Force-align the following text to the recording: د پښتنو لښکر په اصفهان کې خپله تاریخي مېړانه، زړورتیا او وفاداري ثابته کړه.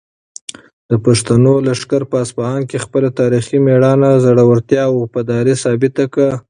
د 0.89 0.91
پښتنو 1.05 1.53
لښکر 1.67 2.01
په 2.11 2.15
اصفهان 2.25 2.61
کې 2.69 2.83
خپله 2.85 3.09
تاریخي 3.19 3.57
مېړانه، 3.65 4.09
زړورتیا 4.23 4.81
او 4.89 4.93
وفاداري 5.01 5.55
ثابته 5.63 6.03
کړه. 6.13 6.31